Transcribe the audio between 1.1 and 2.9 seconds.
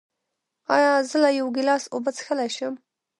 له یو ګیلاس اوبه څښلی شم؟